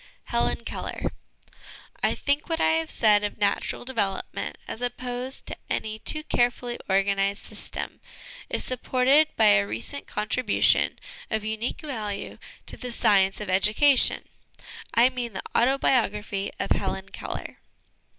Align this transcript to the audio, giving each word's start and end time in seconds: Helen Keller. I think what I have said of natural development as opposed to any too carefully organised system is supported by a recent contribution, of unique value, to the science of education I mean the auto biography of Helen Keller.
Helen 0.23 0.63
Keller. 0.65 1.13
I 2.01 2.15
think 2.15 2.49
what 2.49 2.59
I 2.59 2.69
have 2.71 2.89
said 2.89 3.23
of 3.23 3.37
natural 3.37 3.85
development 3.85 4.57
as 4.67 4.81
opposed 4.81 5.45
to 5.45 5.57
any 5.69 5.99
too 5.99 6.23
carefully 6.23 6.79
organised 6.89 7.43
system 7.43 8.01
is 8.49 8.63
supported 8.63 9.27
by 9.35 9.49
a 9.49 9.67
recent 9.67 10.07
contribution, 10.07 10.97
of 11.29 11.45
unique 11.45 11.81
value, 11.81 12.39
to 12.65 12.77
the 12.77 12.89
science 12.91 13.39
of 13.39 13.47
education 13.51 14.23
I 14.91 15.09
mean 15.09 15.33
the 15.33 15.43
auto 15.53 15.77
biography 15.77 16.49
of 16.59 16.71
Helen 16.71 17.09
Keller. 17.09 17.59